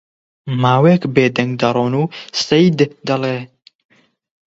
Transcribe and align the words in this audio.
ماوەیەک 0.61 1.03
بێ 1.13 1.25
دەنگ 1.35 1.51
دەڕۆن 1.61 1.93
و 2.01 2.11
سەید 2.45 2.79
دەڵێ: 3.07 3.37